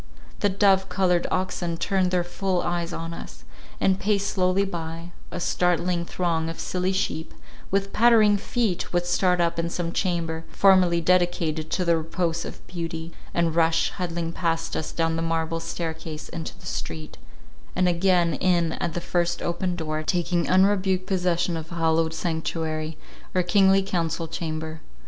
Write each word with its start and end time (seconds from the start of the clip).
The 0.39 0.49
dove 0.49 0.89
coloured 0.89 1.27
oxen 1.29 1.77
turned 1.77 2.09
their 2.09 2.23
full 2.23 2.63
eyes 2.63 2.91
on 2.91 3.13
us, 3.13 3.43
and 3.79 3.99
paced 3.99 4.31
slowly 4.31 4.65
by; 4.65 5.11
a 5.29 5.39
startling 5.39 6.05
throng 6.05 6.49
of 6.49 6.59
silly 6.59 6.91
sheep, 6.91 7.35
with 7.69 7.93
pattering 7.93 8.35
feet, 8.37 8.91
would 8.91 9.05
start 9.05 9.39
up 9.39 9.59
in 9.59 9.69
some 9.69 9.91
chamber, 9.91 10.43
formerly 10.49 11.01
dedicated 11.01 11.69
to 11.69 11.85
the 11.85 11.95
repose 11.95 12.45
of 12.45 12.65
beauty, 12.65 13.13
and 13.31 13.53
rush, 13.53 13.91
huddling 13.91 14.31
past 14.33 14.75
us, 14.75 14.91
down 14.91 15.17
the 15.17 15.21
marble 15.21 15.59
staircase 15.59 16.29
into 16.29 16.57
the 16.57 16.65
street, 16.65 17.19
and 17.75 17.87
again 17.87 18.33
in 18.33 18.71
at 18.73 18.95
the 18.95 19.01
first 19.01 19.43
open 19.43 19.75
door, 19.75 20.01
taking 20.01 20.49
unrebuked 20.49 21.05
possession 21.05 21.55
of 21.55 21.69
hallowed 21.69 22.15
sanctuary, 22.15 22.97
or 23.35 23.43
kingly 23.43 23.83
council 23.83 24.27
chamber. 24.27 24.81